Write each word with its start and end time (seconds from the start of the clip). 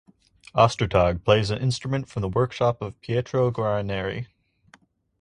Ostertag 0.55 1.23
plays 1.23 1.51
an 1.51 1.61
instrument 1.61 2.09
from 2.09 2.23
the 2.23 2.27
workshop 2.27 2.81
of 2.81 2.99
Pietro 3.01 3.51
Guarneri. 3.51 4.25